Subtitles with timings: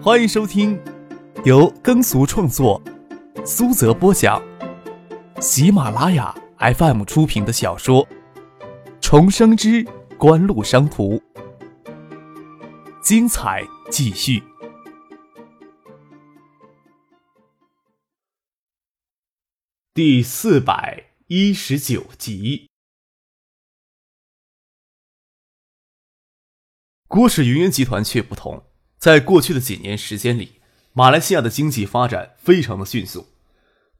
[0.00, 0.80] 欢迎收听
[1.44, 2.80] 由耕俗创作、
[3.44, 4.40] 苏泽播讲、
[5.40, 8.06] 喜马拉雅 FM 出品的小说
[9.00, 9.84] 《重生之
[10.16, 11.16] 官路商途》，
[13.02, 14.40] 精彩继续，
[19.92, 22.70] 第四百一十九集。
[27.08, 28.67] 郭氏云烟集团却不同。
[28.98, 30.54] 在过去的几年时间里，
[30.92, 33.28] 马来西亚的经济发展非常的迅速。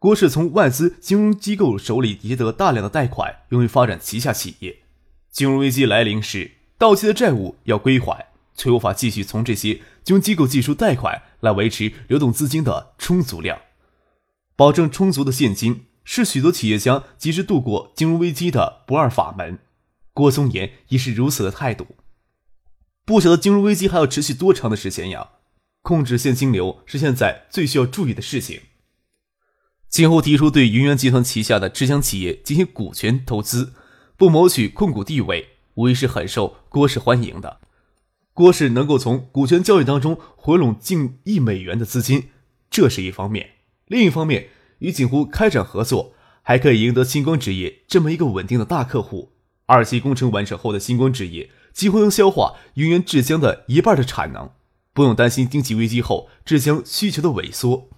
[0.01, 4.81] 郭氏从外资金融机构手里接得大量的贷款，用于发展旗下企业。
[5.31, 8.27] 金融危机来临时，到期的债务要归还，
[8.57, 13.59] 却无法继续从这些金融机构借出贷款来维持流动资金的充足量。
[14.57, 19.61] 保证充足的现金是许多企业家及时度过金融危机的不二法门。
[20.13, 21.87] 郭松岩也是如此的态度。
[23.09, 25.31] 不晓得金融危机还要持续多长的时间呀？
[25.81, 28.61] 控制现金流是现在最需要注意的事情。
[29.89, 33.73] 今后提出对云源集团旗下的制香企业进行股权投资，
[34.19, 37.61] 不谋取控股地位，无疑是很受郭氏欢迎的。
[38.35, 42.29] 郭氏能够从股权交易当中回笼近亿美元的资金，
[42.69, 43.47] 这是一方面；
[43.87, 44.51] 另一方面，
[44.81, 46.13] 与锦湖开展合作，
[46.43, 49.33] 还可以赢得星光纸业这么一个稳定的大客户。
[49.65, 51.49] 二期工程完成后的星光纸业。
[51.79, 54.51] 几乎能消化云源制浆的一半的产能，
[54.93, 57.89] 不用担心经济危机后制浆需求的萎缩。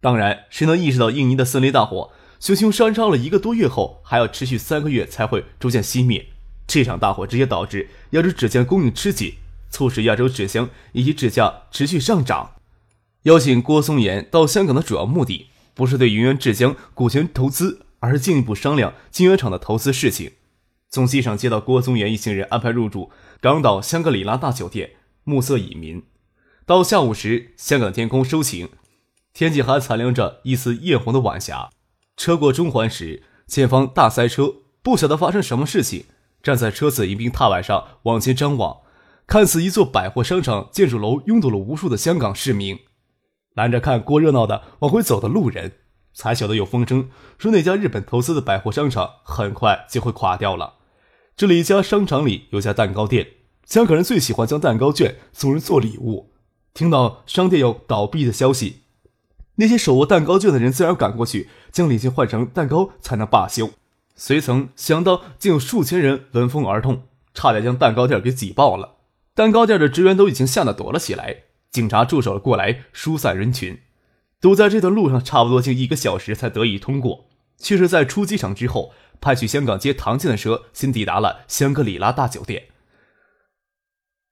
[0.00, 2.10] 当然，谁能意识到印尼的森林大火
[2.40, 6.26] 熊熊烧烧了一个多月后，还要持续三个月才会逐渐熄灭？
[6.66, 9.34] 这场大火直接导致亚洲纸浆供应吃紧，
[9.70, 12.56] 促使亚洲纸浆以及纸价持续上涨。
[13.22, 20.32] 邀请郭松岩到香港的主要目的，不是对云源制浆股权投资，而是进一步商量晶圆厂的投资事情。
[20.90, 24.92] 从机场接到郭宗元一行人，安排入住港岛香格里拉大酒店，
[25.24, 26.04] 暮色已明。
[26.64, 28.70] 到下午时，香港天空收晴，
[29.34, 31.70] 天际还残留着一丝艳红的晚霞。
[32.16, 36.06] 车过中环时，前方大塞车，不晓得发生什么事情。
[36.42, 38.78] 站在车子迎宾踏板上往前张望，
[39.26, 42.78] 看似一座百货商场建筑楼拥堵了无数的香港市民，
[43.54, 45.72] 拦着看过热闹的往回走的路人，
[46.14, 50.76] 才晓得有风声说那家日本投资的百货商场很快就会垮掉了。
[51.38, 53.28] 这里一家商场里有家蛋糕店，
[53.64, 56.32] 香港人最喜欢将蛋糕券送人做礼物。
[56.74, 58.80] 听到商店要倒闭的消息，
[59.54, 63.70] 那些手握蛋糕券的人自然赶过去，将礼金换成蛋糕才能罢休。
[64.16, 68.96] 谁曾想到，竟有数千人闻风而动，差点将蛋糕店给挤爆了。
[69.32, 73.78] 蛋糕店的职员都已经吓得躲了起来，警察驻守了过来疏散人群。
[74.40, 77.26] 堵在这段路上差不多近一个小时才得以通过，
[77.58, 78.92] 却是在出机场之后。
[79.20, 82.68] 派去香港接唐静的车先抵达了香格里拉大酒店。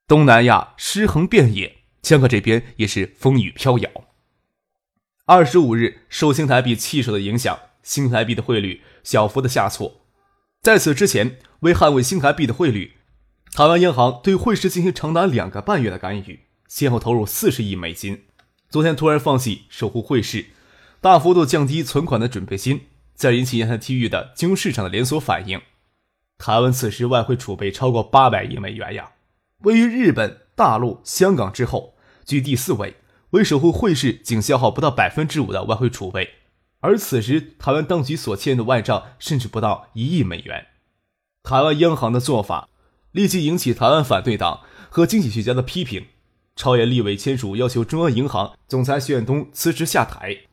[0.07, 3.91] 东南亚尸横遍野，香港这边也是风雨飘摇。
[5.25, 10.03] 二十五日，受新台币弃守的影响，新台币的汇率小幅的下挫。
[10.63, 12.93] 在此之前，为捍卫新台币的汇率，
[13.53, 18.25] 台湾央行对汇市进行长达两个半月的干预，先后投入四十亿美金。
[18.69, 20.47] 昨天突然放弃守护汇市，
[21.01, 22.87] 大幅度降低存款的准备金。
[23.17, 25.61] 在引起沿海区域的金融市场的连锁反应，
[26.39, 29.13] 台湾此时外汇储备超过八百亿美元呀，
[29.63, 31.95] 位于日本、大陆、香港之后，
[32.25, 32.97] 居第四位。
[33.31, 36.35] 为守护汇市，仅消耗不到百分之五的外汇储备，
[36.81, 40.69] 而此时台湾当局所欠的外账甚至不到一亿美元。
[41.43, 42.69] 台湾央行的做法
[43.11, 46.07] 立即引起台湾反对党和经济学家的批评，
[46.55, 50.46] 朝野立委签署要求中央银行总裁徐远东辞职下台。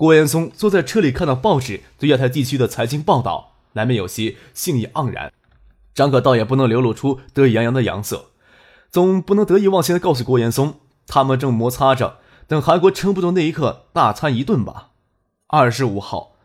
[0.00, 5.30] 郭延松坐在车里，看到报纸对亚太地区的财经报道，难免有些兴意盎然。
[5.92, 8.30] 张可倒也不能流露出得意洋洋的洋色，
[8.90, 12.16] 总不能得意忘形的告诉郭延松，他们正摩擦着，
[12.48, 14.92] 等韩国撑不住那一刻大餐一顿吧。
[15.48, 16.36] 二十五号，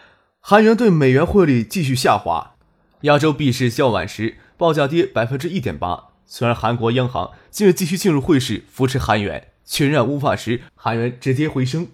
[0.41, 2.55] 韩元对美元汇率继续下滑，
[3.03, 6.09] 亚洲币市较晚时报价跌百分之一点八。
[6.25, 11.87] 虽然韩国央行近日继续进入汇市扶持韩元，却仍无法使韩元止跌回升。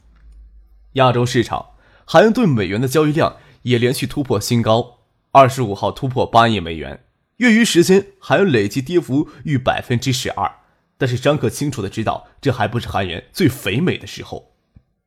[0.94, 1.72] 亚洲市场，
[2.04, 5.00] 韩元兑美元的交易量也连续突破新高，
[5.32, 7.06] 二十五号突破八亿美元。
[7.38, 10.52] 月余时间，韩元累计跌幅逾百分之十二。
[10.98, 14.52] 但是张可清楚的知道，这还不是韩元最肥美的时候。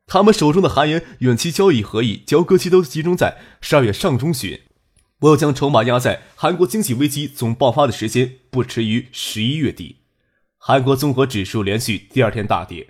[0.06, 4.60] 他们手中的韩元远期交易合议交割期都集中在十二月上中旬，
[5.20, 9.98] 我要将筹码压在韩国经济危机总爆发的时间不迟于十一月底。
[10.56, 12.88] 韩国综合指数连续第二天大跌，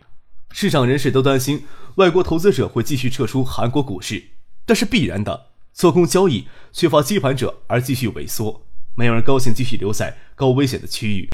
[0.56, 1.64] 市场人士都担心。
[1.96, 4.22] 外国投资者会继续撤出韩国股市，
[4.64, 8.64] 这是必然的，做空交易缺乏接盘者而继续萎缩，
[8.94, 11.28] 没有人高兴继续留在高危险的区域，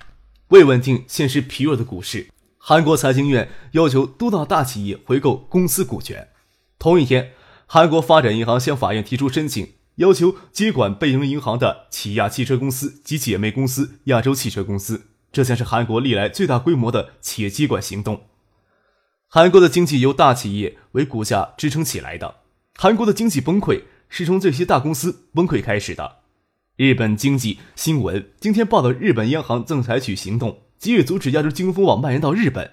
[0.49, 2.29] 为稳定现实疲弱的股市。
[2.57, 6.29] 韩国财经院要求多大大企业回购公司股权。
[6.79, 7.33] 同一天，
[7.67, 15.09] 韩国发展银行向法院提出申请，要求接管贝营银行的起亚汽车公司及姐妹公司亚洲汽车公司。
[15.31, 18.23] 这将是韩国历来最大规模的企业接管行动。
[19.33, 22.39] 韩国的经济由大企业为骨架支撑起来的。
[22.75, 26.17] 韩国的经济崩溃是从这些大公司崩溃开始的。
[26.75, 30.63] 日本经济新闻今天报道，日本央行正采取行动。
[30.79, 32.73] 急于阻止亚洲金融风暴蔓延到日本，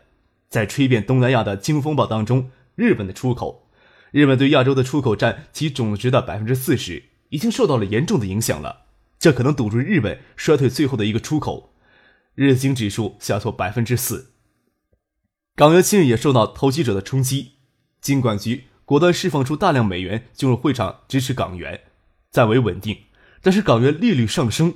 [0.50, 3.70] 在吹遍东南亚的金融风暴当中，日本的出口，
[4.10, 8.86] 日本对亚洲的出口占其总值的百分之四十，已经受到了严重的影响了。
[9.20, 11.76] 这可能堵住日本衰退最后的一个出口。
[12.34, 14.32] 日经指数下挫百分之四。
[15.58, 17.54] 港元今日也受到投机者的冲击，
[18.00, 21.82] 金管局果断释放出大量美元进入会场支持港元，
[22.30, 22.96] 暂为稳定。
[23.42, 24.76] 但是港元利率上升，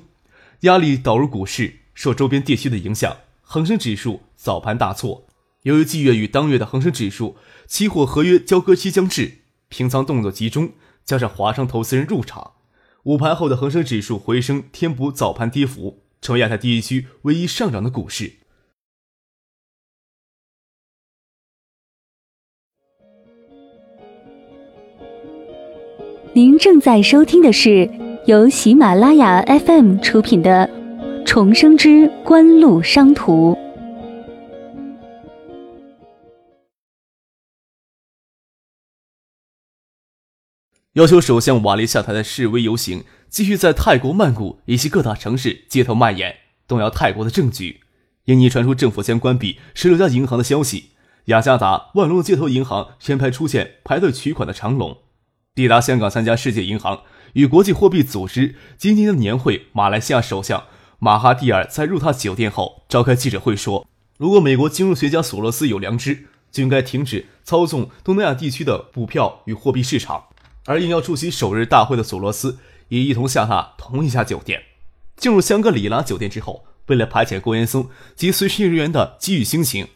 [0.62, 1.76] 压力导入股市。
[1.94, 5.28] 受周边地区的影响，恒生指数早盘大挫。
[5.62, 7.36] 由于季月与当月的恒生指数
[7.68, 10.72] 期货合约交割期将至，平仓动作集中，
[11.04, 12.54] 加上华商投资人入场，
[13.04, 18.38] 午盘后的恒生指数回升填补早盘跌幅，成为亚太地区唯一上涨的股市。
[26.34, 27.86] 您正在收听的是
[28.24, 30.66] 由喜马拉雅 FM 出品的。
[31.26, 33.54] 重生之官路商途。
[40.94, 46.36] 要求首相瓦利下台的示威游行继续在泰国曼谷以及各大城市街头蔓延，
[46.66, 47.80] 动摇泰国的政局。
[48.24, 50.92] 印尼传出政府将关闭十六家银行的消息，
[51.26, 54.96] 雅加达、万隆街头银行前排出现排队取款的长龙。
[55.54, 57.02] 抵达香港参加世界银行
[57.34, 60.64] 与国际货币组织今年的年会，马来西亚首相。
[60.98, 70.24] 马哈蒂尔在入榻酒店后召开记者会说：“如果美国金融学家索罗斯有良知，就应该停止操纵东南亚地区的股票与货币市场。”
[70.64, 72.58] 而应邀出席首日大会的索罗斯
[72.88, 74.62] 也一同下榻同一家酒店。
[75.16, 79.88] 进入香格里拉酒店之后，为了排遣郭岩松及随行人员的机遇心情，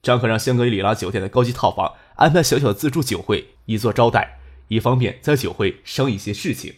[0.00, 4.38] 张可让香格里拉酒店的高级套房安排小小的自助酒会以作招待，
[4.72, 6.74] 一方面在酒会商议一些事情。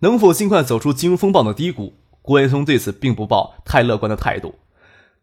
[0.00, 1.94] 能否尽快走出金融风暴的低谷？
[2.22, 4.54] 郭延松对此并不抱太乐观的态度，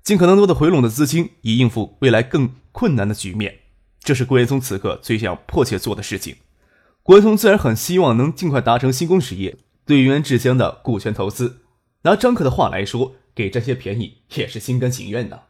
[0.04, 3.60] 尽可能多的回笼的资金，以应付未来更困难的局面，
[4.02, 6.36] 这是郭延松此刻最想迫切做的事情。
[7.02, 11.62] 郭延松自然很希望能尽快达成新工实业对元志江的股权投资。
[12.04, 15.44] 拿张克的话来说，给这些便宜也是心甘情愿的。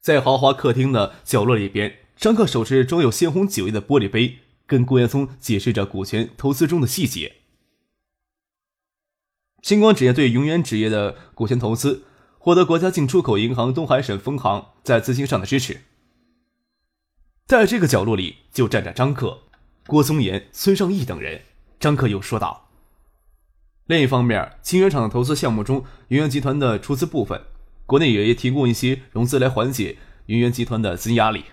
[0.00, 4.38] 在豪华客厅的角落里边，张克手持装有鲜红酒液的玻璃杯，
[4.68, 7.36] 跟郭延松解释着股权投资中的细节。
[9.62, 12.04] 星光纸业对永远纸业的股权投资，
[12.38, 15.80] 获得国家进出口银行东海省分行在资金上的支持。
[17.46, 19.40] 在这个角落里，就站着张克、
[19.86, 21.42] 郭松岩、孙尚义等人。
[21.80, 22.68] 张克又说道
[23.86, 27.42] ：“另一方面，晶圆厂的投资项目中，永源集团的出资部分，
[27.86, 31.44] 国内也提供一些融资来缓解永源集团的资金压力。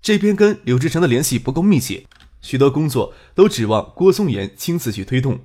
[0.00, 2.04] 这边跟柳志成的联系不够密切，
[2.40, 5.40] 许多工作都指望郭松岩亲自去推动。”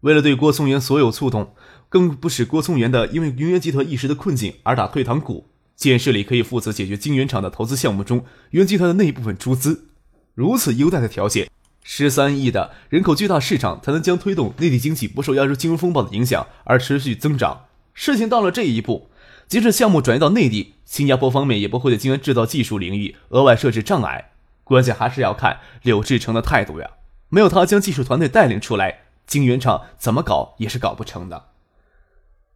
[0.00, 1.54] 为了对郭松岩所有触动，
[1.88, 5.46] 更不使郭松岩的因为云源集团一时的困境而打退堂鼓。
[5.74, 9.88] 建设里可以负责解决晶圆厂的投资项目中云源集团的那一部分出资。
[10.34, 11.50] 如此优待的条件，
[11.82, 17.66] 十三亿的人口巨大市场才能将推动内地经济不受亚洲金融风暴的影响而持续增长。
[17.92, 19.10] 事情到了这一步，
[19.48, 24.32] 即使项目转移到内地，新加坡方面也不会对晶圆制造技术领域额外设置障碍。
[24.64, 26.90] 关键还是要看柳志成的态度呀，
[27.28, 29.02] 没有他将技术团队带领出来。
[29.26, 31.46] 晶圆厂怎么搞也是搞不成的。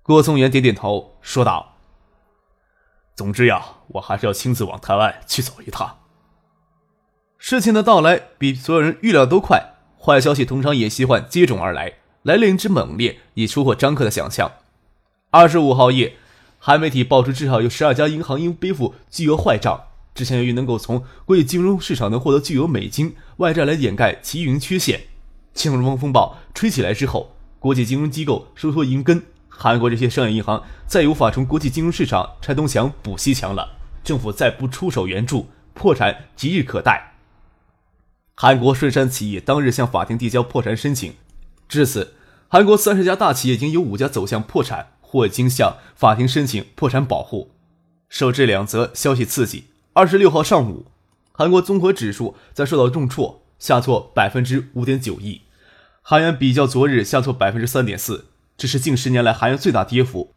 [0.02, 1.75] 郭松元点点头，说道
[3.16, 5.99] ：“总之呀，我还是要亲自往台湾去走一趟。”
[7.38, 14.52] 事情的到来比所有人预料都快，坏消息通常也喜欢接踵而来，来临之猛烈已出乎张克的想象。
[15.30, 16.16] 二十五号夜，
[16.62, 25.00] 韩媒体爆出至少有十二家银行因背负巨额坏账，之前由于能够从国际金融市场能获得巨额美金外债来掩盖其运营缺陷。
[25.55, 33.79] 金融风暴吹起来之后，国际金融机构收缩银根，韩国这些商业银行再也无法从国际金融市场拆东墙补西墙了。
[34.05, 37.14] 政府再不出手援助，破产即日可待。
[38.35, 41.14] 韩国顺山企业当日向法庭递交破产申请，
[41.67, 42.17] 至此，
[42.49, 47.50] 韩国三十家大企业已经有五家走向破产或已经向法庭申请破产保护。
[48.09, 50.87] 受这两则消息刺激，二十六号上午，
[51.33, 53.43] 韩国综合指数在受到重挫。
[53.59, 55.43] 下挫百分之五点九一，
[56.00, 60.33] 韩元比较昨日下挫百分之三点四，这是近十年来韩元最大跌幅。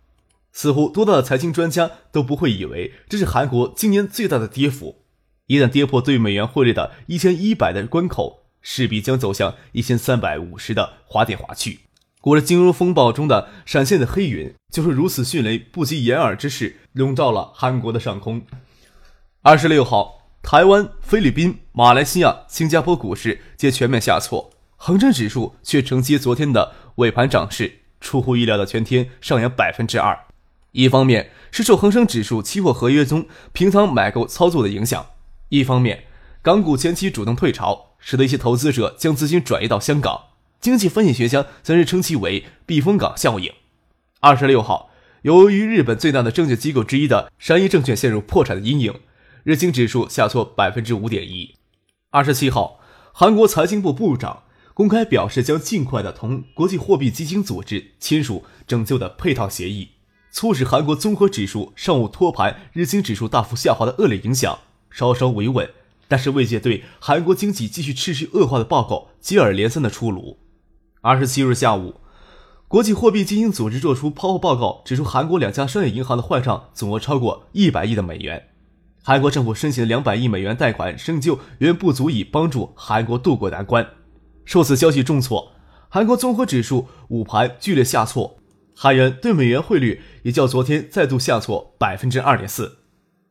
[0.52, 5.06] 似乎多大的财经专家都不会以为这是韩国今年最大的跌幅。
[5.48, 11.80] 一旦跌破对美元汇率的一千一百的关口，势必将走向一千三百五十的滑点滑去。
[12.24, 18.44] 裹着金融风暴中的闪现的黑云，就是如此迅雷不及掩耳之势笼罩了韩国的上空。
[19.42, 30.18] 二十六号，台湾、菲律宾、马来西亚、新加坡股市皆全面下挫，恒生指数却承接昨天的尾盘涨势，出乎意料的全天上扬百分之二。
[30.72, 35.06] 一方面是受恒生指数期货合约中平仓买购操作的影响，
[35.50, 36.06] 一方面
[36.42, 40.28] 港股前期主动退潮，使得一些投资者将资金转移到香港。
[40.64, 43.52] 经济分析学家则是称其为“避风港效应”。
[44.22, 44.90] 二十六号，
[45.24, 49.02] 由于日本最大的证券机构之一的山一证券陷入破产的阴影，
[49.44, 51.56] 日经指数下挫百分之五点一。
[52.12, 52.80] 二十七号，
[53.12, 54.44] 韩国财经部部长
[54.74, 59.90] 公开表示，将尽快的同国际货币基金组织签署拯救的配套协议，
[60.32, 64.58] 促使韩国综合指数上午托盘日经指数大幅下滑的恶劣影响
[64.90, 65.70] 稍稍维稳，
[66.08, 70.38] 但是外界对韩国经济继续持续恶化的报告接二连三的出炉。
[71.06, 71.96] 二十七日下午，
[72.70, 78.52] 国际货币基金组织作出抛货报告，指出韩国两家商业银行的坏账总额超过一百亿的美元。
[79.04, 83.86] 韩国政府申请的两百亿美元贷款拯救远不足以帮助韩国渡过难关。
[84.46, 85.52] 受此消息重挫，
[85.90, 88.38] 韩国综合指数午盘剧烈下挫，
[88.74, 92.78] 韩元对美元汇率也较昨天再度下挫百分之二点四。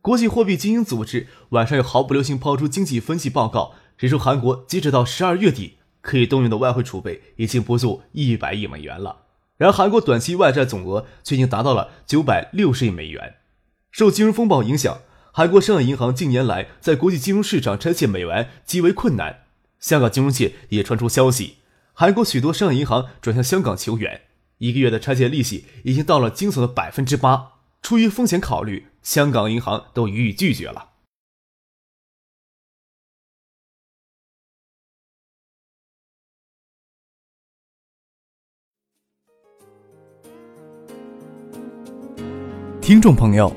[0.03, 5.79] 国际货币基金组织晚上又毫不留情抛出经济分析报告，指出韩国截止到十二月底。
[6.03, 9.23] 可以动用的外汇储备已经不足一百亿美元了，
[9.57, 13.37] 然而韩国短期外债总额却已经达到了九百六十亿美元。
[13.91, 15.01] 受金融风暴影响，
[15.33, 19.45] 韩国商业银行近年来在国际金融市场拆借美元极为困难。
[19.79, 21.57] 香港金融界也传出消息，
[21.93, 24.23] 韩国许多商业银行转向香港求援，
[24.59, 27.53] 一个月的拆借利息已经到了惊悚的百分之八。
[27.81, 30.91] 出于风险考虑，香港银行都予以拒绝了。
[42.83, 43.51] 听众朋友，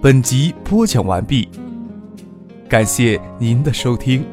[0.00, 1.48] 本集播讲完毕，
[2.68, 4.24] 感谢您的收听。